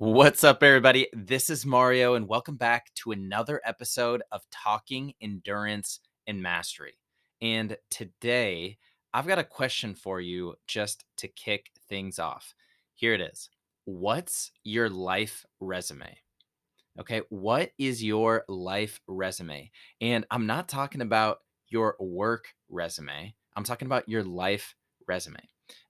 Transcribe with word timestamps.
What's 0.00 0.44
up, 0.44 0.62
everybody? 0.62 1.08
This 1.12 1.50
is 1.50 1.66
Mario, 1.66 2.14
and 2.14 2.26
welcome 2.26 2.56
back 2.56 2.86
to 2.94 3.12
another 3.12 3.60
episode 3.66 4.22
of 4.32 4.40
Talking 4.50 5.12
Endurance 5.20 6.00
and 6.26 6.42
Mastery. 6.42 6.94
And 7.42 7.76
today, 7.90 8.78
I've 9.12 9.26
got 9.26 9.38
a 9.38 9.44
question 9.44 9.94
for 9.94 10.18
you 10.18 10.54
just 10.66 11.04
to 11.18 11.28
kick 11.28 11.66
things 11.90 12.18
off. 12.18 12.54
Here 12.94 13.12
it 13.12 13.20
is 13.20 13.50
What's 13.84 14.52
your 14.64 14.88
life 14.88 15.44
resume? 15.60 16.16
Okay, 16.98 17.20
what 17.28 17.72
is 17.76 18.02
your 18.02 18.44
life 18.48 19.02
resume? 19.06 19.70
And 20.00 20.24
I'm 20.30 20.46
not 20.46 20.66
talking 20.66 21.02
about 21.02 21.40
your 21.68 21.96
work 22.00 22.46
resume, 22.70 23.34
I'm 23.54 23.64
talking 23.64 23.84
about 23.84 24.08
your 24.08 24.24
life 24.24 24.74
resume. 25.06 25.46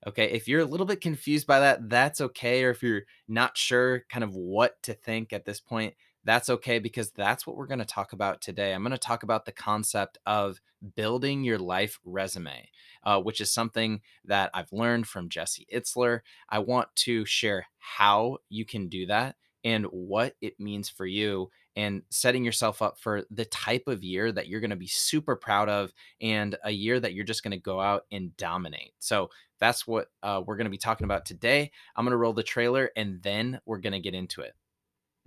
Okay. 0.07 0.31
If 0.31 0.47
you're 0.47 0.61
a 0.61 0.65
little 0.65 0.85
bit 0.85 1.01
confused 1.01 1.47
by 1.47 1.59
that, 1.59 1.89
that's 1.89 2.21
okay. 2.21 2.63
Or 2.63 2.71
if 2.71 2.83
you're 2.83 3.03
not 3.27 3.57
sure 3.57 4.05
kind 4.09 4.23
of 4.23 4.35
what 4.35 4.81
to 4.83 4.93
think 4.93 5.33
at 5.33 5.45
this 5.45 5.59
point, 5.59 5.95
that's 6.23 6.49
okay 6.49 6.79
because 6.79 7.11
that's 7.11 7.47
what 7.47 7.55
we're 7.55 7.67
going 7.67 7.79
to 7.79 7.85
talk 7.85 8.13
about 8.13 8.41
today. 8.41 8.73
I'm 8.73 8.83
going 8.83 8.91
to 8.91 8.97
talk 8.97 9.23
about 9.23 9.45
the 9.45 9.51
concept 9.51 10.17
of 10.25 10.61
building 10.95 11.43
your 11.43 11.57
life 11.57 11.99
resume, 12.05 12.69
uh, 13.03 13.19
which 13.19 13.41
is 13.41 13.51
something 13.51 14.01
that 14.25 14.51
I've 14.53 14.71
learned 14.71 15.07
from 15.07 15.29
Jesse 15.29 15.67
Itzler. 15.73 16.21
I 16.49 16.59
want 16.59 16.89
to 16.97 17.25
share 17.25 17.67
how 17.79 18.37
you 18.49 18.65
can 18.65 18.87
do 18.87 19.07
that 19.07 19.35
and 19.63 19.85
what 19.85 20.35
it 20.41 20.59
means 20.59 20.89
for 20.89 21.05
you 21.05 21.49
and 21.75 22.01
setting 22.09 22.43
yourself 22.43 22.81
up 22.81 22.99
for 22.99 23.23
the 23.31 23.45
type 23.45 23.87
of 23.87 24.03
year 24.03 24.31
that 24.31 24.47
you're 24.47 24.59
going 24.59 24.71
to 24.71 24.75
be 24.75 24.87
super 24.87 25.35
proud 25.35 25.69
of 25.69 25.93
and 26.19 26.57
a 26.63 26.71
year 26.71 26.99
that 26.99 27.13
you're 27.13 27.25
just 27.25 27.43
going 27.43 27.51
to 27.51 27.57
go 27.57 27.79
out 27.79 28.05
and 28.11 28.35
dominate. 28.37 28.93
So 28.99 29.29
that's 29.59 29.85
what 29.85 30.07
uh, 30.23 30.41
we're 30.45 30.57
going 30.57 30.65
to 30.65 30.71
be 30.71 30.77
talking 30.77 31.05
about 31.05 31.25
today. 31.25 31.71
I'm 31.95 32.03
going 32.05 32.11
to 32.11 32.17
roll 32.17 32.33
the 32.33 32.43
trailer 32.43 32.91
and 32.95 33.21
then 33.21 33.59
we're 33.65 33.77
going 33.77 33.93
to 33.93 33.99
get 33.99 34.13
into 34.13 34.41
it. 34.41 34.53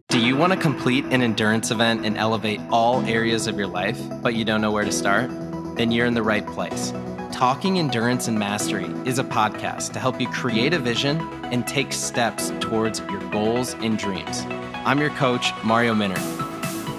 Do 0.08 0.20
you 0.20 0.36
want 0.36 0.52
to 0.52 0.58
complete 0.58 1.04
an 1.06 1.22
endurance 1.22 1.70
event 1.70 2.04
and 2.04 2.18
elevate 2.18 2.60
all 2.70 3.00
areas 3.06 3.46
of 3.46 3.56
your 3.56 3.66
life, 3.66 3.98
but 4.22 4.34
you 4.34 4.44
don't 4.44 4.60
know 4.60 4.70
where 4.70 4.84
to 4.84 4.92
start? 4.92 5.30
Then 5.76 5.90
you're 5.90 6.06
in 6.06 6.14
the 6.14 6.22
right 6.22 6.46
place. 6.46 6.92
Talking 7.34 7.80
Endurance 7.80 8.28
and 8.28 8.38
Mastery 8.38 8.84
is 9.04 9.18
a 9.18 9.24
podcast 9.24 9.92
to 9.94 9.98
help 9.98 10.20
you 10.20 10.28
create 10.28 10.72
a 10.72 10.78
vision 10.78 11.20
and 11.46 11.66
take 11.66 11.92
steps 11.92 12.52
towards 12.60 13.00
your 13.00 13.28
goals 13.30 13.74
and 13.80 13.98
dreams. 13.98 14.44
I'm 14.86 15.00
your 15.00 15.10
coach, 15.10 15.50
Mario 15.64 15.94
Minner. 15.94 16.14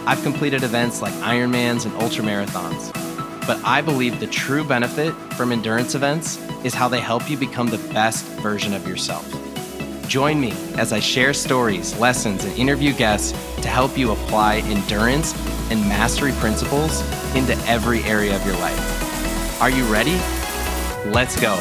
I've 0.06 0.22
completed 0.24 0.62
events 0.62 1.02
like 1.02 1.14
Ironmans 1.14 1.86
and 1.86 1.96
ultramarathons, 2.02 2.92
but 3.48 3.64
I 3.64 3.80
believe 3.82 4.20
the 4.20 4.28
true 4.28 4.66
benefit 4.66 5.14
from 5.36 5.54
endurance 5.54 5.96
events 5.96 6.38
is 6.66 6.74
how 6.74 6.90
they 6.90 7.00
help 7.00 7.30
you 7.30 7.38
become 7.38 7.68
the 7.68 7.90
best 7.94 8.26
version 8.42 8.74
of 8.74 8.86
yourself. 8.86 9.26
Join 10.10 10.42
me 10.42 10.52
as 10.78 10.92
I 10.92 11.00
share 11.00 11.34
stories, 11.34 11.98
lessons, 11.98 12.44
and 12.44 12.54
interview 12.60 12.92
guests 12.92 13.32
to 13.62 13.70
help 13.70 13.98
you 13.98 14.12
apply 14.12 14.58
endurance 14.58 15.34
and 15.72 15.80
mastery 15.88 16.34
principles 16.34 17.00
into 17.38 17.56
every 17.70 18.04
area 18.04 18.36
of 18.36 18.46
your 18.46 18.58
life. 18.58 18.95
Are 19.62 19.70
you 19.70 19.86
ready? 19.86 20.18
Let's 21.06 21.40
go. 21.40 21.54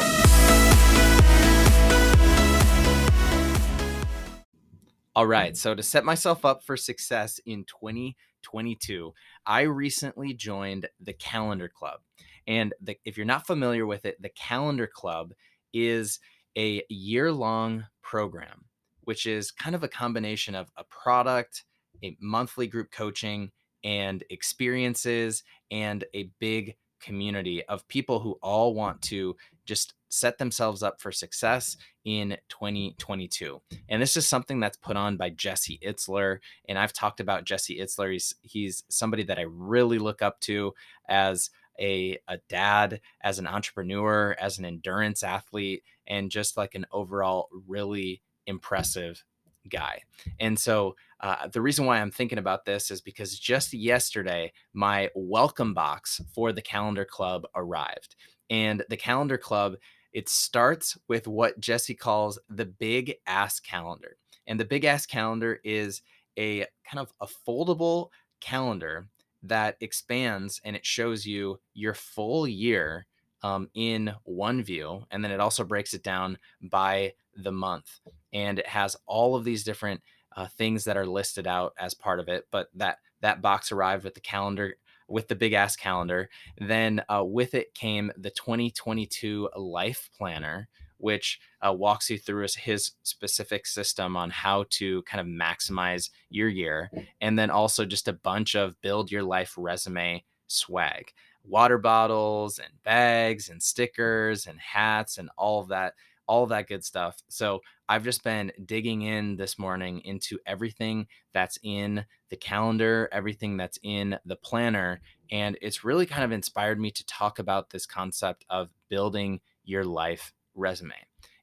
All 5.15 5.25
right. 5.25 5.55
So, 5.55 5.73
to 5.73 5.81
set 5.81 6.03
myself 6.03 6.43
up 6.43 6.61
for 6.61 6.75
success 6.75 7.39
in 7.45 7.63
2022, 7.63 9.13
I 9.45 9.61
recently 9.61 10.33
joined 10.33 10.89
the 10.99 11.13
Calendar 11.13 11.69
Club. 11.69 12.01
And 12.45 12.73
the, 12.81 12.97
if 13.05 13.15
you're 13.15 13.25
not 13.25 13.47
familiar 13.47 13.85
with 13.85 14.03
it, 14.03 14.21
the 14.21 14.29
Calendar 14.29 14.87
Club 14.87 15.31
is 15.73 16.19
a 16.57 16.83
year 16.89 17.31
long 17.31 17.85
program, 18.01 18.65
which 19.05 19.25
is 19.25 19.51
kind 19.51 19.73
of 19.73 19.85
a 19.85 19.87
combination 19.87 20.53
of 20.53 20.69
a 20.75 20.83
product, 20.83 21.63
a 22.03 22.17
monthly 22.19 22.67
group 22.67 22.91
coaching, 22.91 23.51
and 23.85 24.21
experiences, 24.29 25.43
and 25.71 26.03
a 26.13 26.29
big 26.41 26.75
community 27.01 27.63
of 27.65 27.87
people 27.87 28.19
who 28.19 28.37
all 28.41 28.73
want 28.73 29.01
to 29.03 29.35
just 29.65 29.93
set 30.09 30.37
themselves 30.37 30.81
up 30.81 31.01
for 31.01 31.11
success 31.11 31.75
in 32.05 32.37
2022. 32.49 33.61
And 33.89 34.01
this 34.01 34.15
is 34.15 34.27
something 34.27 34.59
that's 34.59 34.77
put 34.77 34.95
on 34.95 35.17
by 35.17 35.29
Jesse 35.29 35.79
Itzler. 35.85 36.39
And 36.69 36.77
I've 36.77 36.93
talked 36.93 37.19
about 37.19 37.45
Jesse 37.45 37.79
Itzler. 37.79 38.13
He's, 38.13 38.35
he's 38.41 38.83
somebody 38.89 39.23
that 39.23 39.39
I 39.39 39.45
really 39.47 39.99
look 39.99 40.21
up 40.21 40.39
to 40.41 40.73
as 41.09 41.49
a, 41.79 42.17
a 42.27 42.37
dad, 42.47 43.01
as 43.21 43.39
an 43.39 43.47
entrepreneur, 43.47 44.35
as 44.39 44.57
an 44.57 44.65
endurance 44.65 45.23
athlete, 45.23 45.83
and 46.07 46.31
just 46.31 46.55
like 46.55 46.75
an 46.75 46.85
overall 46.91 47.49
really 47.67 48.21
impressive 48.47 49.23
guy. 49.69 50.01
And 50.39 50.57
so 50.57 50.95
uh, 51.19 51.47
the 51.47 51.61
reason 51.61 51.85
why 51.85 51.99
I'm 51.99 52.11
thinking 52.11 52.37
about 52.37 52.65
this 52.65 52.91
is 52.91 53.01
because 53.01 53.39
just 53.39 53.73
yesterday, 53.73 54.51
my 54.73 55.09
welcome 55.15 55.73
box 55.73 56.21
for 56.33 56.51
the 56.51 56.61
calendar 56.61 57.05
club 57.05 57.45
arrived. 57.55 58.15
And 58.49 58.83
the 58.89 58.97
calendar 58.97 59.37
club, 59.37 59.75
it 60.13 60.29
starts 60.29 60.97
with 61.07 61.27
what 61.27 61.59
Jesse 61.59 61.95
calls 61.95 62.39
the 62.49 62.65
big 62.65 63.15
ass 63.27 63.59
calendar. 63.59 64.17
And 64.47 64.59
the 64.59 64.65
big 64.65 64.85
ass 64.85 65.05
calendar 65.05 65.59
is 65.63 66.01
a 66.37 66.65
kind 66.89 66.99
of 66.99 67.11
a 67.21 67.27
foldable 67.27 68.09
calendar 68.39 69.07
that 69.43 69.77
expands 69.81 70.59
and 70.63 70.75
it 70.75 70.85
shows 70.85 71.25
you 71.25 71.59
your 71.73 71.93
full 71.93 72.47
year 72.47 73.05
um, 73.43 73.69
in 73.73 74.13
one 74.23 74.63
view. 74.63 75.05
And 75.11 75.23
then 75.23 75.31
it 75.31 75.39
also 75.39 75.63
breaks 75.63 75.93
it 75.93 76.03
down 76.03 76.37
by 76.61 77.13
the 77.35 77.51
month. 77.51 77.99
And 78.35 78.59
it 78.59 78.67
has 78.67 78.95
all 79.07 79.35
of 79.35 79.45
these 79.45 79.63
different 79.63 80.01
uh, 80.35 80.47
things 80.47 80.83
that 80.83 80.97
are 80.97 81.07
listed 81.07 81.47
out 81.47 81.73
as 81.79 81.93
part 81.93 82.19
of 82.19 82.27
it. 82.27 82.45
But 82.51 82.67
that 82.75 82.99
that 83.21 83.41
box 83.41 83.71
arrived 83.71 84.03
with 84.03 84.13
the 84.13 84.19
calendar 84.19 84.75
with 85.07 85.27
the 85.27 85.35
big 85.35 85.53
ass 85.53 85.75
calendar. 85.75 86.29
Then 86.59 87.01
uh, 87.09 87.23
with 87.23 87.53
it 87.53 87.73
came 87.73 88.11
the 88.17 88.31
2022 88.31 89.49
life 89.55 90.09
planner, 90.17 90.67
which 90.97 91.39
uh, 91.65 91.71
walks 91.71 92.09
you 92.09 92.17
through 92.17 92.47
his 92.57 92.91
specific 93.03 93.67
system 93.67 94.17
on 94.17 94.31
how 94.31 94.65
to 94.71 95.03
kind 95.03 95.21
of 95.21 95.27
maximize 95.27 96.09
your 96.29 96.49
year. 96.49 96.89
And 97.21 97.37
then 97.37 97.49
also 97.49 97.85
just 97.85 98.07
a 98.07 98.13
bunch 98.13 98.55
of 98.55 98.79
build 98.81 99.11
your 99.11 99.23
life 99.23 99.53
resume 99.57 100.23
swag 100.47 101.13
water 101.47 101.77
bottles 101.77 102.59
and 102.59 102.71
bags 102.83 103.49
and 103.49 103.61
stickers 103.61 104.47
and 104.47 104.59
hats 104.59 105.17
and 105.17 105.29
all 105.37 105.61
of 105.61 105.69
that 105.69 105.93
all 106.27 106.43
of 106.43 106.49
that 106.49 106.67
good 106.67 106.83
stuff. 106.83 107.17
So 107.27 107.61
I've 107.87 108.03
just 108.03 108.23
been 108.23 108.51
digging 108.65 109.03
in 109.03 109.35
this 109.35 109.59
morning 109.59 110.01
into 110.05 110.39
everything 110.45 111.07
that's 111.33 111.59
in 111.63 112.05
the 112.29 112.35
calendar, 112.35 113.09
everything 113.11 113.57
that's 113.57 113.79
in 113.83 114.17
the 114.25 114.35
planner. 114.35 115.01
And 115.31 115.57
it's 115.61 115.83
really 115.83 116.05
kind 116.05 116.23
of 116.23 116.31
inspired 116.31 116.79
me 116.79 116.91
to 116.91 117.05
talk 117.05 117.39
about 117.39 117.69
this 117.69 117.85
concept 117.85 118.45
of 118.49 118.69
building 118.89 119.41
your 119.63 119.83
life 119.83 120.33
resume. 120.55 120.95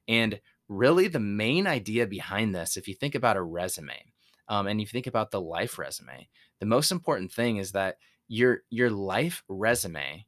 And 0.07 0.39
really, 0.67 1.07
the 1.07 1.19
main 1.19 1.67
idea 1.67 2.07
behind 2.07 2.53
this, 2.53 2.77
if 2.77 2.87
you 2.87 2.93
think 2.93 3.15
about 3.15 3.37
a 3.37 3.41
resume 3.41 4.11
um, 4.47 4.67
and 4.67 4.81
you 4.81 4.87
think 4.87 5.07
about 5.07 5.31
the 5.31 5.41
life 5.41 5.77
resume, 5.77 6.27
the 6.59 6.65
most 6.65 6.91
important 6.91 7.31
thing 7.31 7.57
is 7.57 7.71
that 7.71 7.97
your 8.27 8.63
your 8.69 8.89
life 8.89 9.43
resume 9.47 10.25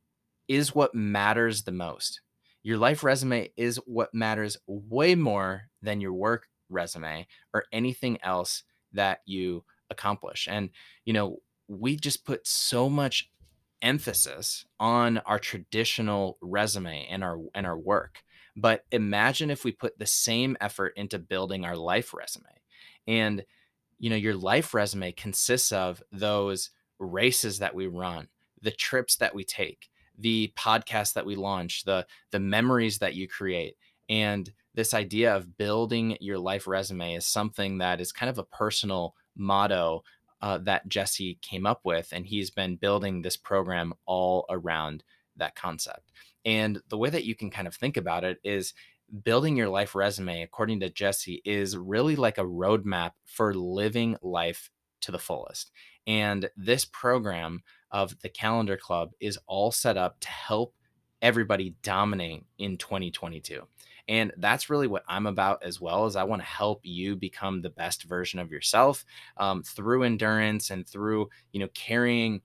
is 0.47 0.75
what 0.75 0.93
matters 0.93 1.63
the 1.63 1.72
most 1.72 2.22
your 2.66 2.80
life 2.80 3.03
resume 3.03 3.48
is 3.56 3.78
what 3.86 4.12
matters 4.12 4.58
way 4.66 5.14
more 5.14 5.70
than 5.84 6.02
your 6.02 6.14
work 6.14 6.48
resume 6.68 7.28
or 7.53 7.66
anything 7.72 8.18
else 8.24 8.64
that 8.92 9.20
you 9.28 9.64
accomplish. 9.92 10.48
And, 10.50 10.72
you 11.06 11.14
know, 11.14 11.38
we 11.68 11.96
just 11.96 12.26
put 12.26 12.48
so 12.48 12.90
much 12.90 13.30
emphasis 13.84 14.66
on 14.80 15.20
our 15.20 15.38
traditional 15.38 16.40
resume 16.42 17.08
and 17.08 17.24
our 17.24 17.38
and 17.53 17.68
our 17.68 17.78
work. 17.78 18.24
But 18.56 18.84
imagine 18.92 19.52
if 19.52 19.64
we 19.64 19.72
put 19.72 20.00
the 20.00 20.08
same 20.08 20.58
effort 20.59 20.94
into 20.96 21.20
building 21.20 21.66
our 21.66 21.76
life 21.76 22.16
resume. 22.16 22.46
And 23.06 23.46
you 24.00 24.09
know, 24.09 24.16
your 24.16 24.34
life 24.34 24.73
resume 24.73 25.11
consists 25.11 25.72
of 25.72 26.02
those 26.11 26.72
races 26.97 27.59
that 27.59 27.76
we 27.76 27.85
run, 27.85 28.28
the 28.59 28.72
trips 28.72 29.18
that 29.18 29.35
we 29.35 29.44
take, 29.44 29.88
the 30.17 30.52
podcast 30.58 31.14
that 31.14 31.26
we 31.26 31.35
launch, 31.35 31.84
the 31.84 32.06
the 32.32 32.40
memories 32.40 33.00
that 33.00 33.16
you 33.16 33.28
create, 33.28 33.76
and 34.09 34.52
this 34.73 34.94
idea 34.94 35.35
of 35.35 35.58
building 35.58 36.17
your 36.20 36.38
life 36.38 36.67
resume 36.67 37.16
is 37.16 37.26
something 37.26 37.78
that 37.78 38.02
is 38.02 38.12
kind 38.12 38.29
of 38.29 38.38
a 38.38 38.44
personal 38.44 39.16
motto 39.35 40.03
uh, 40.41 40.58
that 40.59 40.88
Jesse 40.88 41.40
came 41.41 41.66
up 41.66 41.82
with, 41.84 42.09
and 42.12 42.26
he's 42.26 42.50
been 42.50 42.76
building 42.76 43.22
this 43.22 43.38
program 43.38 43.94
all 44.06 44.46
around 44.50 45.03
that 45.38 45.56
concept. 45.56 46.12
And 46.44 46.82
the 46.90 46.97
way 46.97 47.09
that 47.09 47.26
you 47.26 47.35
can 47.35 47.50
kind 47.50 47.68
of 47.68 47.76
think 47.76 47.97
about 47.97 48.23
it 48.23 48.38
is 48.44 48.73
building 49.23 49.56
your 49.56 49.70
life 49.70 49.96
resume, 49.96 50.41
according 50.41 50.82
to 50.82 50.90
Jesse, 50.90 51.41
is 51.46 51.78
really 51.78 52.16
like 52.16 52.38
a 52.38 52.44
roadmap 52.46 53.11
for 53.26 53.53
living 53.53 54.18
life 54.22 54.70
to 55.02 55.11
the 55.11 55.20
fullest. 55.20 55.72
And 56.08 56.50
this 56.56 56.85
program 56.85 57.64
of 57.96 58.20
the 58.20 58.30
Calendar 58.30 58.76
Club 58.76 59.12
is 59.22 59.40
all 59.47 59.72
set 59.72 59.96
up 59.96 60.20
to 60.20 60.28
help 60.28 60.76
everybody 61.22 61.76
dominate 61.82 62.44
in 62.59 62.78
2022. 62.78 63.62
And 64.09 64.34
that's 64.36 64.70
really 64.70 64.88
what 64.88 65.06
I'm 65.08 65.26
about 65.26 65.64
as 65.64 65.80
well. 65.80 66.06
Is 66.06 66.18
I 66.18 66.26
want 66.26 66.42
to 66.42 66.47
help 66.47 66.82
you 66.84 67.16
become 67.16 67.62
the 67.62 67.70
best 67.70 68.03
version 68.03 68.38
of 68.38 68.52
yourself 68.52 69.06
um, 69.38 69.64
through 69.64 70.03
endurance 70.03 70.70
and 70.70 70.88
through 70.88 71.30
you 71.53 71.62
know 71.62 71.70
carrying 71.74 72.42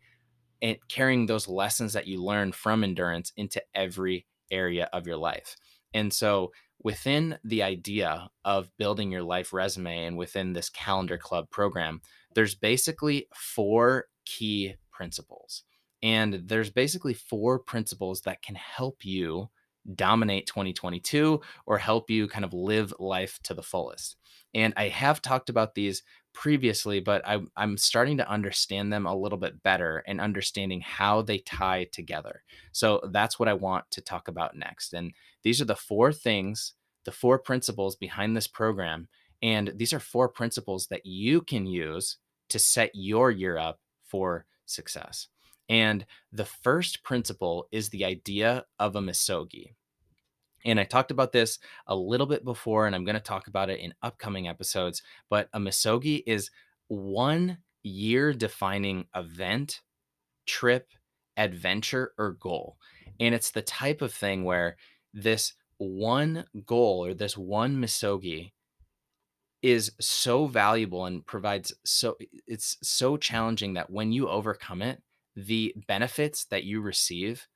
and 0.62 0.76
carrying 0.88 1.26
those 1.26 1.48
lessons 1.48 1.94
that 1.94 2.06
you 2.06 2.22
learn 2.22 2.52
from 2.52 2.84
endurance 2.84 3.32
into 3.36 3.60
every 3.74 4.26
area 4.52 4.88
of 4.92 5.04
your 5.04 5.16
life. 5.16 5.56
And 5.92 6.12
so 6.12 6.52
within 6.80 7.38
the 7.42 7.64
idea 7.64 8.28
of 8.44 8.70
building 8.78 9.10
your 9.10 9.24
life 9.24 9.52
resume 9.52 10.06
and 10.06 10.16
within 10.16 10.52
this 10.52 10.70
calendar 10.70 11.18
club 11.18 11.50
program, 11.50 12.02
there's 12.34 12.54
basically 12.54 13.26
four 13.34 14.06
key 14.24 14.76
principles. 15.00 15.62
And 16.02 16.42
there's 16.44 16.68
basically 16.68 17.14
four 17.14 17.58
principles 17.58 18.20
that 18.22 18.42
can 18.42 18.54
help 18.54 19.02
you 19.02 19.48
dominate 19.94 20.46
2022 20.46 21.40
or 21.64 21.78
help 21.78 22.10
you 22.10 22.28
kind 22.28 22.44
of 22.44 22.52
live 22.52 22.92
life 22.98 23.40
to 23.44 23.54
the 23.54 23.62
fullest. 23.62 24.16
And 24.52 24.74
I 24.76 24.88
have 24.88 25.22
talked 25.22 25.48
about 25.48 25.74
these 25.74 26.02
previously, 26.34 27.00
but 27.00 27.26
I, 27.26 27.40
am 27.56 27.78
starting 27.78 28.18
to 28.18 28.28
understand 28.28 28.92
them 28.92 29.06
a 29.06 29.16
little 29.16 29.38
bit 29.38 29.62
better 29.62 30.04
and 30.06 30.20
understanding 30.20 30.82
how 30.82 31.22
they 31.22 31.38
tie 31.38 31.86
together. 31.90 32.42
So 32.72 33.00
that's 33.10 33.38
what 33.38 33.48
I 33.48 33.54
want 33.54 33.90
to 33.92 34.02
talk 34.02 34.28
about 34.28 34.54
next. 34.54 34.92
And 34.92 35.14
these 35.44 35.62
are 35.62 35.66
the 35.66 35.76
four 35.76 36.12
things, 36.12 36.74
the 37.06 37.12
four 37.12 37.38
principles 37.38 37.96
behind 37.96 38.36
this 38.36 38.48
program. 38.48 39.08
And 39.40 39.72
these 39.76 39.94
are 39.94 39.98
four 40.00 40.28
principles 40.28 40.88
that 40.88 41.06
you 41.06 41.40
can 41.40 41.64
use 41.64 42.18
to 42.50 42.58
set 42.58 42.90
your 42.92 43.30
year 43.30 43.56
up 43.56 43.80
for 44.04 44.44
success. 44.70 45.28
And 45.68 46.04
the 46.32 46.44
first 46.44 47.02
principle 47.04 47.68
is 47.70 47.88
the 47.88 48.04
idea 48.04 48.64
of 48.78 48.96
a 48.96 49.00
misogi. 49.00 49.76
And 50.64 50.78
I 50.78 50.84
talked 50.84 51.10
about 51.10 51.32
this 51.32 51.58
a 51.86 51.94
little 51.94 52.26
bit 52.26 52.44
before, 52.44 52.86
and 52.86 52.94
I'm 52.94 53.04
going 53.04 53.14
to 53.14 53.20
talk 53.20 53.46
about 53.46 53.70
it 53.70 53.80
in 53.80 53.94
upcoming 54.02 54.48
episodes. 54.48 55.02
But 55.28 55.48
a 55.52 55.60
misogi 55.60 56.22
is 56.26 56.50
one 56.88 57.58
year 57.82 58.32
defining 58.32 59.06
event, 59.14 59.80
trip, 60.46 60.88
adventure, 61.36 62.12
or 62.18 62.32
goal. 62.32 62.76
And 63.18 63.34
it's 63.34 63.50
the 63.50 63.62
type 63.62 64.02
of 64.02 64.12
thing 64.12 64.44
where 64.44 64.76
this 65.14 65.54
one 65.78 66.44
goal 66.66 67.06
or 67.06 67.14
this 67.14 67.38
one 67.38 67.80
misogi 67.80 68.52
is 69.62 69.92
so 70.00 70.46
valuable 70.46 71.04
and 71.06 71.24
provides 71.26 71.72
so 71.84 72.16
it's 72.46 72.76
so 72.82 73.16
challenging 73.16 73.74
that 73.74 73.90
when 73.90 74.10
you 74.12 74.28
overcome 74.28 74.80
it 74.80 75.02
the 75.36 75.74
benefits 75.86 76.44
that 76.46 76.64
you 76.64 76.80
receive 76.80 77.46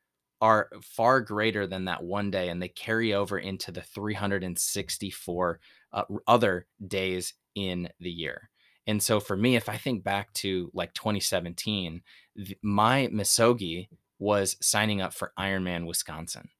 are 0.40 0.68
far 0.82 1.20
greater 1.20 1.66
than 1.66 1.86
that 1.86 2.02
one 2.02 2.30
day 2.30 2.48
and 2.48 2.60
they 2.60 2.68
carry 2.68 3.14
over 3.14 3.38
into 3.38 3.72
the 3.72 3.80
364 3.80 5.60
uh, 5.92 6.02
other 6.26 6.66
days 6.86 7.34
in 7.54 7.88
the 8.00 8.10
year. 8.10 8.50
And 8.86 9.02
so 9.02 9.20
for 9.20 9.36
me, 9.36 9.56
if 9.56 9.68
I 9.68 9.78
think 9.78 10.04
back 10.04 10.32
to 10.34 10.70
like 10.74 10.92
2017, 10.92 12.02
th- 12.36 12.58
my 12.62 13.08
Misogi 13.10 13.88
was 14.18 14.56
signing 14.60 15.00
up 15.00 15.14
for 15.14 15.32
Ironman 15.38 15.86
Wisconsin 15.86 16.50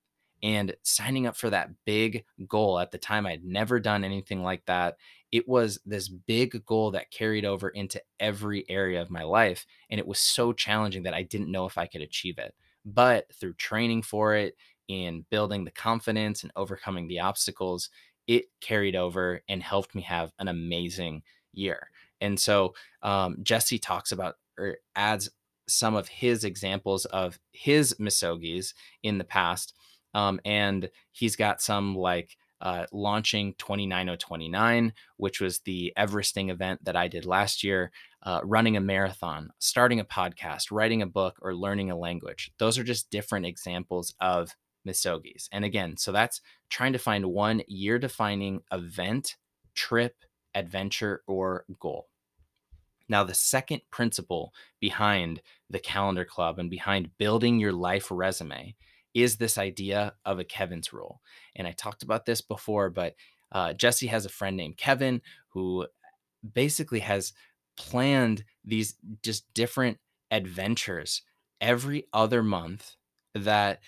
and 0.43 0.75
signing 0.83 1.27
up 1.27 1.37
for 1.37 1.51
that 1.51 1.71
big 1.85 2.25
goal. 2.49 2.79
At 2.79 2.91
the 2.91 2.99
time, 2.99 3.27
I'd 3.27 3.45
never 3.45 3.81
done 3.81 4.05
anything 4.05 4.43
like 4.43 4.65
that. 4.67 4.97
It 5.33 5.49
was 5.49 5.81
this 5.85 6.09
big 6.09 6.65
goal 6.65 6.93
that 6.93 7.11
carried 7.11 7.45
over 7.45 7.69
into 7.69 8.01
every 8.21 8.65
area 8.69 9.01
of 9.01 9.11
my 9.11 9.25
life. 9.25 9.67
And 9.91 9.99
it 9.99 10.07
was 10.07 10.21
so 10.21 10.53
challenging 10.53 11.05
that 11.05 11.15
I 11.15 11.23
didn't 11.23 11.51
know 11.51 11.67
if 11.67 11.79
I 11.79 11.87
could 11.87 12.03
achieve 12.03 12.39
it. 12.39 12.55
But 12.85 13.27
through 13.35 13.55
training 13.55 14.03
for 14.03 14.35
it, 14.35 14.57
in 14.89 15.25
building 15.31 15.65
the 15.65 15.71
confidence 15.71 16.43
and 16.43 16.53
overcoming 16.57 17.09
the 17.09 17.21
obstacles, 17.21 17.89
it 18.27 18.47
carried 18.61 18.97
over 18.97 19.43
and 19.49 19.63
helped 19.63 19.95
me 19.95 20.03
have 20.03 20.33
an 20.39 20.49
amazing 20.49 21.23
year. 21.53 21.89
And 22.21 22.39
so 22.39 22.75
um, 23.03 23.39
Jesse 23.43 23.79
talks 23.79 24.13
about 24.13 24.37
or 24.59 24.79
adds 24.95 25.31
some 25.69 25.95
of 25.95 26.09
his 26.09 26.45
examples 26.45 27.07
of 27.07 27.39
his 27.53 27.95
misogis 27.95 28.75
in 29.03 29.19
the 29.19 29.25
past. 29.25 29.75
Um, 30.15 30.41
and 30.45 30.89
he's 31.13 31.37
got 31.37 31.61
some 31.61 31.97
like 31.97 32.37
uh, 32.61 32.87
launching 32.93 33.55
29029, 33.59 34.93
which 35.19 35.41
was 35.41 35.61
the 35.61 35.93
Everesting 35.99 36.51
event 36.51 36.85
that 36.85 36.97
I 36.97 37.09
did 37.09 37.27
last 37.27 37.63
year, 37.63 37.93
uh, 38.23 38.41
running 38.43 38.77
a 38.77 38.81
marathon, 38.81 39.51
starting 39.59 40.01
a 40.01 40.05
podcast, 40.05 40.71
writing 40.71 41.03
a 41.03 41.07
book, 41.07 41.39
or 41.43 41.55
learning 41.55 41.91
a 41.91 41.97
language. 41.97 42.53
Those 42.59 42.79
are 42.79 42.85
just 42.85 43.11
different 43.11 43.45
examples 43.45 44.15
of 44.21 44.57
misogis. 44.87 45.49
And 45.53 45.65
again, 45.65 45.97
so 45.97 46.13
that's 46.13 46.41
trying 46.71 46.95
to 46.95 46.99
find 46.99 47.27
one 47.27 47.63
year 47.67 47.99
defining 47.99 48.63
event, 48.73 49.37
trip, 49.75 50.17
adventure, 50.55 51.23
or 51.27 51.67
goal. 51.81 52.09
Now, 53.09 53.25
the 53.25 53.35
second 53.35 53.83
principle 53.91 54.55
behind 54.81 55.43
the 55.69 55.79
calendar 55.79 56.25
club 56.25 56.59
and 56.59 56.71
behind 56.71 57.17
building 57.19 57.61
your 57.61 57.73
life 57.73 58.09
resume 58.11 58.75
is 59.15 59.37
this 59.37 59.57
idea 59.59 60.15
of 60.25 60.39
a 60.39 60.45
Kevin's 60.45 60.93
rule. 60.93 61.21
And 61.55 61.67
I 61.67 61.73
talked 61.73 62.03
about 62.03 62.27
this 62.27 62.41
before, 62.41 62.91
but 62.91 63.15
uh, 63.53 63.73
Jesse 63.73 64.09
has 64.09 64.27
a 64.27 64.31
friend 64.31 64.57
named 64.57 64.77
Kevin 64.77 65.23
who 65.51 65.87
basically 66.53 67.01
has 67.01 67.33
planned 67.77 68.45
these 68.65 68.97
just 69.23 69.53
different 69.55 69.99
adventures 70.31 71.23
every 71.61 72.07
other 72.13 72.43
month 72.43 72.97
that 73.35 73.81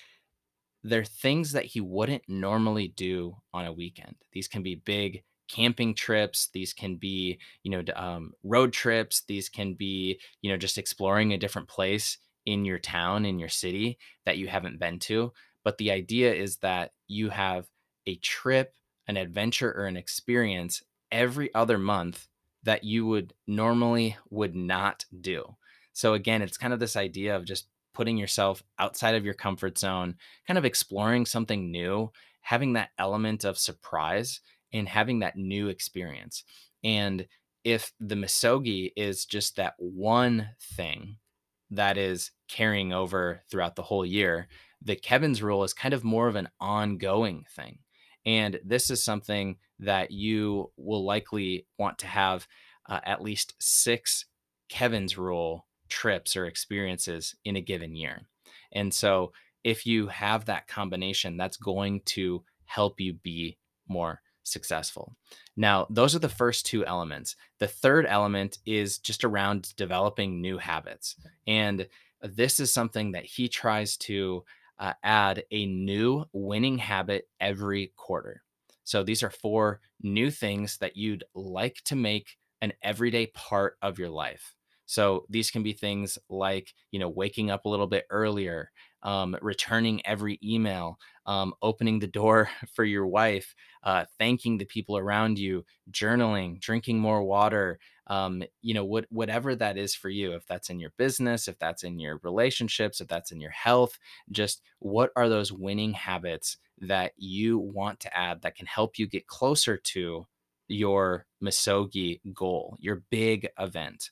they're 0.83 1.05
things 1.05 1.53
that 1.53 1.65
he 1.65 1.81
wouldn't 1.81 2.23
normally 2.29 2.89
do 2.89 3.37
on 3.53 3.67
a 3.67 3.73
weekend. 3.73 4.15
These 4.33 4.49
can 4.49 4.63
be 4.63 4.77
big 4.77 5.25
camping 5.49 5.95
trips 5.95 6.49
these 6.53 6.73
can 6.73 6.97
be 6.97 7.39
you 7.63 7.71
know 7.71 7.83
um, 7.95 8.33
road 8.43 8.73
trips 8.73 9.23
these 9.29 9.49
can 9.49 9.75
be 9.75 10.19
you 10.43 10.51
know 10.51 10.57
just 10.57 10.79
exploring 10.79 11.33
a 11.33 11.39
different 11.39 11.69
place 11.69 12.19
in 12.47 12.65
your 12.65 12.79
town, 12.79 13.27
in 13.27 13.39
your 13.39 13.49
city 13.49 13.99
that 14.25 14.39
you 14.39 14.49
haven't 14.49 14.79
been 14.79 14.99
to. 15.01 15.33
But 15.65 15.79
the 15.79 15.91
idea 15.91 16.33
is 16.33 16.59
that 16.59 16.93
you 17.09 17.29
have 17.31 17.67
a 18.07 18.17
trip, 18.17 18.75
an 19.09 19.17
adventure, 19.17 19.73
or 19.73 19.87
an 19.87 19.97
experience 19.97 20.83
every 21.11 21.53
other 21.55 21.79
month 21.79 22.29
that 22.63 22.85
you 22.85 23.07
would 23.07 23.35
normally 23.47 24.17
would 24.31 24.55
not 24.55 25.05
do. 25.21 25.57
So 25.93 26.15
again, 26.15 26.43
it's 26.43 26.57
kind 26.57 26.73
of 26.73 26.81
this 26.81 26.97
idea 26.97 27.37
of 27.37 27.45
just 27.45 27.69
putting 27.95 28.17
yourself 28.17 28.63
outside 28.79 29.15
of 29.15 29.25
your 29.25 29.35
comfort 29.35 29.79
zone, 29.79 30.17
kind 30.47 30.59
of 30.59 30.65
exploring 30.65 31.25
something 31.25 31.71
new, 31.71 32.11
having 32.43 32.75
that 32.75 32.91
element 32.99 33.45
of 33.45 33.59
surprise 33.59 34.41
and 34.73 34.89
having 34.89 35.21
that 35.21 35.37
new 35.37 35.69
experience. 35.69 36.45
And 36.85 37.27
if 37.65 37.93
the 37.99 38.15
misogi 38.15 38.93
is 38.97 39.25
just 39.25 39.57
that 39.57 39.75
one 39.79 40.51
thing 40.61 41.17
that 41.71 41.99
is 41.99 42.31
carrying 42.49 42.93
over 42.93 43.43
throughout 43.51 43.77
the 43.77 43.83
whole 43.83 44.05
year. 44.05 44.49
The 44.83 44.97
Kevin's 44.97 45.43
rule 45.43 45.65
is 45.65 45.73
kind 45.73 45.95
of 45.95 46.05
more 46.05 46.29
of 46.29 46.37
an 46.37 46.49
ongoing 46.61 47.45
thing. 47.55 47.79
And 48.25 48.59
this 48.65 48.91
is 48.91 49.03
something 49.03 49.57
that 49.79 50.11
you 50.11 50.73
will 50.77 51.05
likely 51.05 51.67
want 51.79 51.99
to 51.99 52.07
have 52.07 52.47
uh, 52.89 53.01
at 53.05 53.23
least 53.23 53.55
six 53.61 54.27
Kevin's 54.69 55.17
rule 55.17 55.67
trips 55.89 56.37
or 56.37 56.47
experiences 56.47 57.35
in 57.45 57.57
a 57.57 57.61
given 57.61 57.95
year. 57.95 58.23
And 58.73 58.93
so 58.93 59.33
if 59.65 59.87
you 59.87 60.09
have 60.09 60.45
that 60.45 60.69
combination, 60.69 61.37
that's 61.37 61.57
going 61.57 62.03
to 62.07 62.45
help 62.65 63.01
you 63.01 63.15
be 63.15 63.59
more 63.89 64.21
successful. 64.47 65.15
Now, 65.57 65.87
those 65.91 66.15
are 66.15 66.21
the 66.21 66.29
first 66.29 66.67
two 66.67 66.87
elements. 66.87 67.37
The 67.59 67.67
third 67.67 68.07
element 68.07 68.59
is 68.65 68.99
just 68.99 69.25
around 69.25 69.75
developing 69.77 70.41
new 70.41 70.59
habits. 70.59 71.17
And 71.47 71.89
this 72.23 72.61
is 72.61 72.73
something 72.73 73.13
that 73.13 73.25
he 73.25 73.49
tries 73.49 73.97
to 73.99 74.45
uh, 74.79 74.93
add 75.03 75.45
a 75.51 75.67
new 75.67 76.25
winning 76.33 76.79
habit 76.79 77.29
every 77.41 77.93
quarter. 77.97 78.43
So 78.85 79.03
these 79.03 79.23
are 79.23 79.31
four 79.31 79.81
new 80.03 80.31
things 80.31 80.79
that 80.79 80.97
you'd 80.97 81.25
like 81.35 81.83
to 81.87 81.97
make 81.97 82.39
an 82.61 82.73
everyday 82.83 83.27
part 83.27 83.77
of 83.83 83.99
your 83.99 84.11
life. 84.11 84.55
So 84.87 85.27
these 85.29 85.51
can 85.51 85.65
be 85.65 85.73
things 85.73 86.19
like, 86.29 86.73
you 86.93 87.01
know, 87.01 87.09
waking 87.09 87.51
up 87.51 87.65
a 87.65 87.69
little 87.69 87.89
bit 87.89 88.07
earlier, 88.11 88.71
um, 89.03 89.37
returning 89.41 90.05
every 90.05 90.39
email, 90.43 90.99
um, 91.27 91.55
opening 91.63 91.99
the 91.99 92.07
door 92.07 92.49
for 92.75 92.85
your 92.85 93.07
wife, 93.07 93.55
uh, 93.83 94.05
thanking 94.19 94.59
the 94.59 94.65
people 94.65 94.97
around 94.97 95.39
you, 95.39 95.65
journaling, 95.91 96.61
drinking 96.61 96.99
more 96.99 97.23
water, 97.23 97.79
um, 98.09 98.43
you 98.63 98.75
know, 98.75 98.85
what, 98.85 99.07
whatever 99.11 99.55
that 99.55 99.77
is 99.77 99.95
for 99.95 100.09
you, 100.09 100.33
if 100.33 100.47
that's 100.47 100.71
in 100.71 100.79
your 100.79 100.93
business, 100.97 101.49
if 101.49 101.59
that's 101.59 101.83
in 101.83 101.99
your 101.99 102.21
relationships, 102.23 103.01
if 103.01 103.09
that's 103.09 103.33
in 103.33 103.41
your 103.41 103.51
health, 103.51 103.99
just 104.31 104.63
what 104.79 105.11
are 105.17 105.29
those 105.29 105.53
winning 105.53 105.93
habits 105.93 106.59
that 106.81 107.13
you 107.17 107.59
want 107.59 108.01
to 108.01 108.17
add 108.17 108.43
that 108.43 108.57
can 108.57 108.67
help 108.67 108.99
you 108.99 109.07
get 109.07 109.27
closer 109.27 109.77
to 109.77 110.27
your 110.69 111.27
Misogi 111.43 112.21
goal, 112.35 112.77
your 112.81 113.03
big 113.11 113.49
event. 113.59 114.11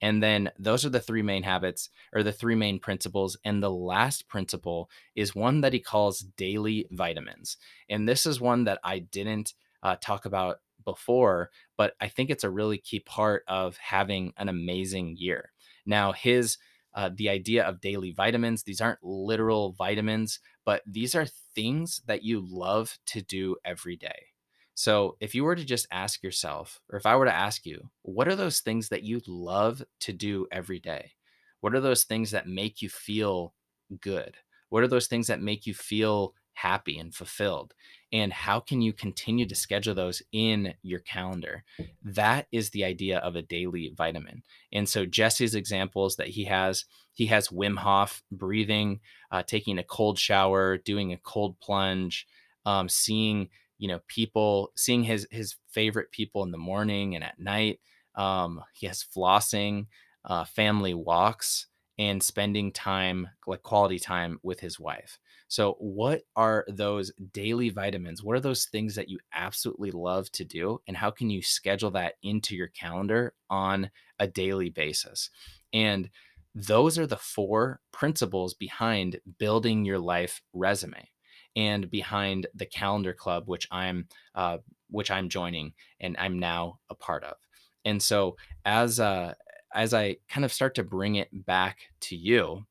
And 0.00 0.22
then 0.22 0.50
those 0.58 0.84
are 0.84 0.90
the 0.90 1.00
three 1.00 1.22
main 1.22 1.42
habits 1.42 1.88
or 2.12 2.22
the 2.22 2.32
three 2.32 2.54
main 2.54 2.78
principles. 2.78 3.36
And 3.44 3.62
the 3.62 3.70
last 3.70 4.28
principle 4.28 4.90
is 5.14 5.34
one 5.34 5.60
that 5.62 5.72
he 5.72 5.80
calls 5.80 6.20
daily 6.20 6.86
vitamins. 6.90 7.56
And 7.88 8.08
this 8.08 8.26
is 8.26 8.40
one 8.40 8.64
that 8.64 8.80
I 8.84 8.98
didn't 8.98 9.54
uh, 9.82 9.96
talk 10.00 10.24
about 10.26 10.58
before, 10.84 11.50
but 11.76 11.94
I 12.00 12.08
think 12.08 12.28
it's 12.30 12.44
a 12.44 12.50
really 12.50 12.78
key 12.78 13.00
part 13.00 13.44
of 13.48 13.76
having 13.78 14.32
an 14.36 14.48
amazing 14.48 15.16
year. 15.18 15.52
Now, 15.86 16.12
his 16.12 16.58
uh, 16.94 17.10
the 17.12 17.28
idea 17.28 17.64
of 17.64 17.80
daily 17.80 18.12
vitamins, 18.12 18.62
these 18.62 18.80
aren't 18.80 19.02
literal 19.02 19.72
vitamins, 19.72 20.38
but 20.64 20.80
these 20.86 21.14
are 21.16 21.26
things 21.26 22.00
that 22.06 22.22
you 22.22 22.40
love 22.46 22.98
to 23.06 23.20
do 23.20 23.56
every 23.64 23.96
day. 23.96 24.33
So, 24.74 25.16
if 25.20 25.34
you 25.34 25.44
were 25.44 25.54
to 25.54 25.64
just 25.64 25.86
ask 25.92 26.22
yourself, 26.22 26.80
or 26.90 26.98
if 26.98 27.06
I 27.06 27.14
were 27.16 27.26
to 27.26 27.34
ask 27.34 27.64
you, 27.64 27.90
what 28.02 28.26
are 28.26 28.34
those 28.34 28.60
things 28.60 28.88
that 28.88 29.04
you 29.04 29.22
love 29.26 29.82
to 30.00 30.12
do 30.12 30.48
every 30.50 30.80
day? 30.80 31.12
What 31.60 31.74
are 31.74 31.80
those 31.80 32.04
things 32.04 32.32
that 32.32 32.48
make 32.48 32.82
you 32.82 32.88
feel 32.88 33.54
good? 34.00 34.36
What 34.70 34.82
are 34.82 34.88
those 34.88 35.06
things 35.06 35.28
that 35.28 35.40
make 35.40 35.66
you 35.66 35.74
feel 35.74 36.34
happy 36.54 36.98
and 36.98 37.14
fulfilled? 37.14 37.72
And 38.12 38.32
how 38.32 38.58
can 38.58 38.82
you 38.82 38.92
continue 38.92 39.46
to 39.46 39.54
schedule 39.54 39.94
those 39.94 40.22
in 40.32 40.74
your 40.82 41.00
calendar? 41.00 41.62
That 42.02 42.48
is 42.50 42.70
the 42.70 42.84
idea 42.84 43.18
of 43.18 43.36
a 43.36 43.42
daily 43.42 43.94
vitamin. 43.96 44.42
And 44.72 44.88
so, 44.88 45.06
Jesse's 45.06 45.54
examples 45.54 46.16
that 46.16 46.28
he 46.28 46.44
has, 46.46 46.84
he 47.12 47.26
has 47.26 47.48
Wim 47.48 47.78
Hof 47.78 48.24
breathing, 48.32 48.98
uh, 49.30 49.44
taking 49.44 49.78
a 49.78 49.84
cold 49.84 50.18
shower, 50.18 50.78
doing 50.78 51.12
a 51.12 51.18
cold 51.18 51.60
plunge, 51.60 52.26
um, 52.66 52.88
seeing 52.88 53.50
you 53.78 53.88
know 53.88 54.00
people 54.08 54.72
seeing 54.76 55.04
his 55.04 55.26
his 55.30 55.56
favorite 55.70 56.10
people 56.10 56.42
in 56.42 56.50
the 56.50 56.58
morning 56.58 57.14
and 57.14 57.24
at 57.24 57.38
night 57.38 57.80
um 58.14 58.62
he 58.72 58.86
has 58.86 59.04
flossing 59.04 59.86
uh 60.24 60.44
family 60.44 60.94
walks 60.94 61.66
and 61.98 62.22
spending 62.22 62.72
time 62.72 63.28
like 63.46 63.62
quality 63.62 63.98
time 63.98 64.38
with 64.42 64.58
his 64.60 64.80
wife. 64.80 65.18
So 65.46 65.76
what 65.78 66.22
are 66.34 66.64
those 66.68 67.12
daily 67.32 67.68
vitamins? 67.68 68.22
What 68.22 68.36
are 68.36 68.40
those 68.40 68.64
things 68.64 68.96
that 68.96 69.08
you 69.08 69.18
absolutely 69.32 69.92
love 69.92 70.30
to 70.32 70.44
do 70.44 70.80
and 70.88 70.96
how 70.96 71.10
can 71.10 71.30
you 71.30 71.42
schedule 71.42 71.92
that 71.92 72.14
into 72.22 72.56
your 72.56 72.68
calendar 72.68 73.34
on 73.48 73.90
a 74.18 74.26
daily 74.26 74.70
basis? 74.70 75.30
And 75.72 76.10
those 76.54 76.98
are 76.98 77.06
the 77.06 77.16
four 77.16 77.80
principles 77.92 78.54
behind 78.54 79.20
building 79.38 79.84
your 79.84 79.98
life 79.98 80.40
resume 80.52 81.08
and 81.56 81.90
behind 81.90 82.46
the 82.54 82.66
calendar 82.66 83.12
club 83.12 83.44
which 83.46 83.66
i'm 83.70 84.06
uh, 84.34 84.58
which 84.90 85.10
i'm 85.10 85.28
joining 85.28 85.72
and 86.00 86.16
i'm 86.18 86.38
now 86.38 86.78
a 86.90 86.94
part 86.94 87.24
of 87.24 87.36
and 87.84 88.02
so 88.02 88.36
as 88.64 89.00
uh 89.00 89.32
as 89.74 89.92
i 89.94 90.16
kind 90.28 90.44
of 90.44 90.52
start 90.52 90.74
to 90.74 90.82
bring 90.84 91.16
it 91.16 91.28
back 91.46 91.78
to 92.00 92.16
you 92.16 92.64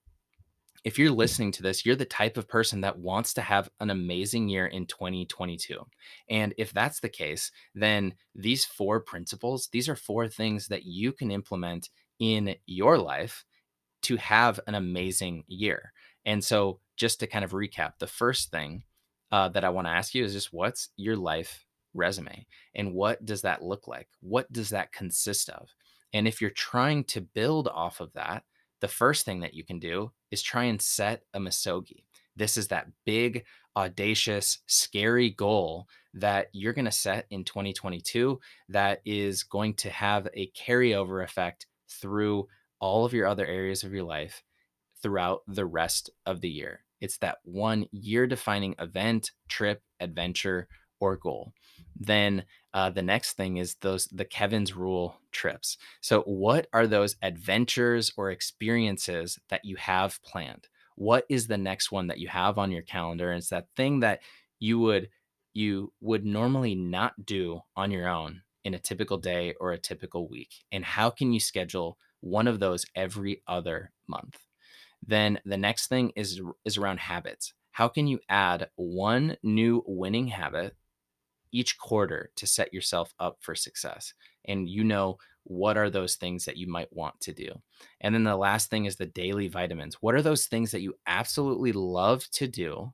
if 0.83 0.99
you're 0.99 1.11
listening 1.11 1.51
to 1.53 1.63
this, 1.63 1.85
you're 1.85 1.95
the 1.95 2.05
type 2.05 2.37
of 2.37 2.47
person 2.47 2.81
that 2.81 2.99
wants 2.99 3.33
to 3.33 3.41
have 3.41 3.69
an 3.79 3.89
amazing 3.89 4.49
year 4.49 4.67
in 4.67 4.85
2022. 4.85 5.79
And 6.29 6.53
if 6.57 6.73
that's 6.73 6.99
the 6.99 7.09
case, 7.09 7.51
then 7.73 8.13
these 8.35 8.65
four 8.65 8.99
principles, 8.99 9.69
these 9.71 9.87
are 9.87 9.95
four 9.95 10.27
things 10.27 10.67
that 10.67 10.83
you 10.83 11.13
can 11.13 11.31
implement 11.31 11.89
in 12.19 12.55
your 12.65 12.97
life 12.97 13.45
to 14.03 14.17
have 14.17 14.59
an 14.67 14.75
amazing 14.75 15.45
year. 15.47 15.93
And 16.25 16.43
so, 16.43 16.79
just 16.95 17.19
to 17.19 17.27
kind 17.27 17.45
of 17.45 17.51
recap, 17.51 17.93
the 17.99 18.07
first 18.07 18.51
thing 18.51 18.83
uh, 19.31 19.49
that 19.49 19.63
I 19.63 19.69
want 19.69 19.87
to 19.87 19.91
ask 19.91 20.13
you 20.13 20.23
is 20.23 20.33
just 20.33 20.53
what's 20.53 20.89
your 20.95 21.15
life 21.15 21.65
resume 21.93 22.45
and 22.75 22.93
what 22.93 23.25
does 23.25 23.41
that 23.41 23.63
look 23.63 23.87
like? 23.87 24.07
What 24.21 24.51
does 24.51 24.69
that 24.69 24.91
consist 24.91 25.49
of? 25.49 25.69
And 26.13 26.27
if 26.27 26.41
you're 26.41 26.51
trying 26.51 27.03
to 27.05 27.21
build 27.21 27.67
off 27.67 27.99
of 27.99 28.13
that, 28.13 28.43
the 28.81 28.87
first 28.87 29.25
thing 29.25 29.39
that 29.39 29.53
you 29.53 29.63
can 29.63 29.79
do 29.79 30.11
is 30.29 30.41
try 30.41 30.65
and 30.65 30.81
set 30.81 31.23
a 31.33 31.39
Misogi. 31.39 32.03
This 32.35 32.57
is 32.57 32.67
that 32.67 32.87
big, 33.05 33.45
audacious, 33.75 34.59
scary 34.67 35.29
goal 35.29 35.87
that 36.13 36.49
you're 36.53 36.73
going 36.73 36.85
to 36.85 36.91
set 36.91 37.25
in 37.29 37.43
2022 37.43 38.39
that 38.69 39.01
is 39.05 39.43
going 39.43 39.73
to 39.75 39.89
have 39.89 40.27
a 40.33 40.51
carryover 40.51 41.23
effect 41.23 41.65
through 41.89 42.47
all 42.79 43.05
of 43.05 43.13
your 43.13 43.27
other 43.27 43.45
areas 43.45 43.83
of 43.83 43.93
your 43.93 44.03
life 44.03 44.43
throughout 45.03 45.41
the 45.47 45.65
rest 45.65 46.09
of 46.25 46.41
the 46.41 46.49
year. 46.49 46.79
It's 47.01 47.17
that 47.17 47.39
one 47.43 47.85
year 47.91 48.25
defining 48.25 48.75
event, 48.79 49.31
trip, 49.49 49.83
adventure, 49.99 50.67
or 50.99 51.17
goal. 51.17 51.51
Then 51.99 52.45
uh, 52.73 52.89
the 52.89 53.01
next 53.01 53.33
thing 53.33 53.57
is 53.57 53.75
those 53.81 54.07
the 54.07 54.25
Kevin's 54.25 54.73
rule 54.73 55.17
trips. 55.31 55.77
So, 56.01 56.21
what 56.21 56.67
are 56.73 56.87
those 56.87 57.17
adventures 57.21 58.13
or 58.17 58.31
experiences 58.31 59.37
that 59.49 59.65
you 59.65 59.75
have 59.75 60.23
planned? 60.23 60.67
What 60.95 61.25
is 61.29 61.47
the 61.47 61.57
next 61.57 61.91
one 61.91 62.07
that 62.07 62.19
you 62.19 62.29
have 62.29 62.57
on 62.57 62.71
your 62.71 62.83
calendar? 62.83 63.31
And 63.31 63.39
it's 63.39 63.49
that 63.49 63.67
thing 63.75 63.99
that 63.99 64.21
you 64.59 64.79
would 64.79 65.09
you 65.53 65.91
would 66.01 66.25
normally 66.25 66.73
not 66.73 67.25
do 67.25 67.61
on 67.75 67.91
your 67.91 68.07
own 68.07 68.41
in 68.63 68.73
a 68.73 68.79
typical 68.79 69.17
day 69.17 69.53
or 69.59 69.71
a 69.71 69.77
typical 69.77 70.27
week. 70.27 70.63
And 70.71 70.85
how 70.85 71.09
can 71.09 71.33
you 71.33 71.39
schedule 71.39 71.97
one 72.21 72.47
of 72.47 72.59
those 72.59 72.85
every 72.95 73.43
other 73.45 73.91
month? 74.07 74.39
Then 75.05 75.39
the 75.45 75.57
next 75.57 75.87
thing 75.87 76.11
is 76.15 76.41
is 76.65 76.77
around 76.77 76.99
habits. 76.99 77.53
How 77.71 77.87
can 77.87 78.07
you 78.07 78.19
add 78.29 78.69
one 78.75 79.37
new 79.43 79.83
winning 79.85 80.27
habit 80.27 80.75
each 81.51 81.77
quarter 81.77 82.31
to 82.35 82.47
set 82.47 82.73
yourself 82.73 83.13
up 83.19 83.37
for 83.41 83.55
success? 83.55 84.13
And 84.45 84.69
you 84.69 84.83
know 84.83 85.17
what 85.43 85.77
are 85.77 85.89
those 85.89 86.15
things 86.15 86.45
that 86.45 86.57
you 86.57 86.67
might 86.67 86.91
want 86.93 87.19
to 87.21 87.33
do. 87.33 87.49
And 87.99 88.15
then 88.15 88.23
the 88.23 88.35
last 88.35 88.69
thing 88.69 88.85
is 88.85 88.95
the 88.95 89.05
daily 89.05 89.47
vitamins. 89.47 89.95
What 89.95 90.15
are 90.15 90.21
those 90.21 90.45
things 90.45 90.71
that 90.71 90.81
you 90.81 90.95
absolutely 91.05 91.73
love 91.73 92.29
to 92.31 92.47
do? 92.47 92.93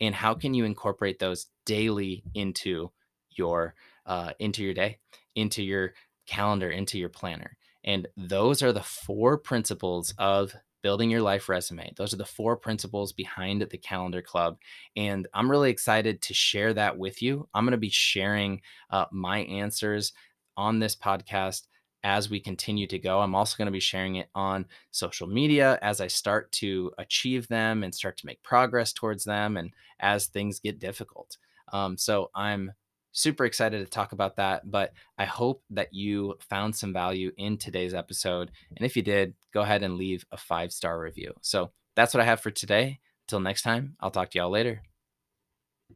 And 0.00 0.14
how 0.14 0.34
can 0.34 0.54
you 0.54 0.64
incorporate 0.64 1.18
those 1.18 1.46
daily 1.66 2.24
into 2.34 2.90
your 3.30 3.74
uh, 4.06 4.32
into 4.38 4.62
your 4.62 4.74
day, 4.74 4.98
into 5.34 5.62
your 5.62 5.94
calendar, 6.26 6.70
into 6.70 6.98
your 6.98 7.08
planner? 7.08 7.56
And 7.84 8.08
those 8.16 8.62
are 8.62 8.72
the 8.72 8.82
four 8.82 9.36
principles 9.38 10.14
of 10.18 10.54
building 10.84 11.08
your 11.08 11.22
life 11.22 11.48
resume. 11.48 11.90
Those 11.96 12.12
are 12.12 12.18
the 12.18 12.26
four 12.26 12.58
principles 12.58 13.14
behind 13.14 13.62
the 13.62 13.78
Calendar 13.78 14.20
Club. 14.20 14.58
And 14.94 15.26
I'm 15.32 15.50
really 15.50 15.70
excited 15.70 16.20
to 16.20 16.34
share 16.34 16.74
that 16.74 16.98
with 16.98 17.22
you. 17.22 17.48
I'm 17.54 17.64
going 17.64 17.72
to 17.72 17.78
be 17.78 17.88
sharing 17.88 18.60
uh, 18.90 19.06
my 19.10 19.38
answers 19.38 20.12
on 20.58 20.80
this 20.80 20.94
podcast 20.94 21.62
as 22.04 22.28
we 22.28 22.38
continue 22.38 22.86
to 22.88 22.98
go. 22.98 23.20
I'm 23.20 23.34
also 23.34 23.56
going 23.56 23.64
to 23.64 23.72
be 23.72 23.80
sharing 23.80 24.16
it 24.16 24.28
on 24.34 24.66
social 24.90 25.26
media 25.26 25.78
as 25.80 26.02
I 26.02 26.06
start 26.06 26.52
to 26.52 26.92
achieve 26.98 27.48
them 27.48 27.82
and 27.82 27.94
start 27.94 28.18
to 28.18 28.26
make 28.26 28.42
progress 28.42 28.92
towards 28.92 29.24
them 29.24 29.56
and 29.56 29.72
as 30.00 30.26
things 30.26 30.60
get 30.60 30.78
difficult. 30.78 31.38
Um, 31.72 31.96
so 31.96 32.30
I'm 32.34 32.72
super 33.14 33.46
excited 33.46 33.82
to 33.82 33.90
talk 33.90 34.12
about 34.12 34.36
that. 34.36 34.70
But 34.70 34.92
I 35.16 35.24
hope 35.24 35.62
that 35.70 35.94
you 35.94 36.34
found 36.40 36.76
some 36.76 36.92
value 36.92 37.32
in 37.38 37.56
today's 37.56 37.94
episode. 37.94 38.50
And 38.76 38.84
if 38.84 38.96
you 38.96 39.02
did, 39.02 39.34
go 39.54 39.62
ahead 39.62 39.82
and 39.82 39.96
leave 39.96 40.26
a 40.30 40.36
five 40.36 40.72
star 40.72 41.00
review. 41.00 41.32
So 41.40 41.70
that's 41.96 42.12
what 42.12 42.20
I 42.20 42.26
have 42.26 42.40
for 42.40 42.50
today. 42.50 43.00
Till 43.26 43.40
next 43.40 43.62
time, 43.62 43.96
I'll 44.00 44.10
talk 44.10 44.30
to 44.30 44.38
y'all 44.38 44.50
later. 44.50 44.82